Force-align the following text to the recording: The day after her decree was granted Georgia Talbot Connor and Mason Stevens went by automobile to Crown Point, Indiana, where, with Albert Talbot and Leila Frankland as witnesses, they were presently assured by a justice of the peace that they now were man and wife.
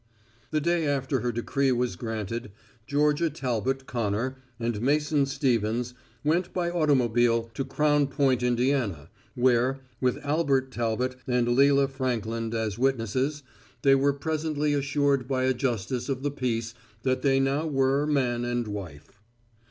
The 0.49 0.59
day 0.59 0.87
after 0.87 1.19
her 1.19 1.31
decree 1.31 1.71
was 1.71 1.95
granted 1.95 2.51
Georgia 2.87 3.29
Talbot 3.29 3.85
Connor 3.85 4.37
and 4.59 4.81
Mason 4.81 5.27
Stevens 5.27 5.93
went 6.23 6.51
by 6.53 6.71
automobile 6.71 7.51
to 7.53 7.63
Crown 7.63 8.07
Point, 8.07 8.41
Indiana, 8.41 9.11
where, 9.35 9.81
with 9.99 10.17
Albert 10.25 10.71
Talbot 10.71 11.17
and 11.27 11.47
Leila 11.49 11.87
Frankland 11.87 12.55
as 12.55 12.79
witnesses, 12.79 13.43
they 13.83 13.93
were 13.93 14.11
presently 14.11 14.73
assured 14.73 15.27
by 15.27 15.43
a 15.43 15.53
justice 15.53 16.09
of 16.09 16.23
the 16.23 16.31
peace 16.31 16.73
that 17.03 17.21
they 17.21 17.39
now 17.39 17.67
were 17.67 18.07
man 18.07 18.43
and 18.43 18.67
wife. 18.69 19.21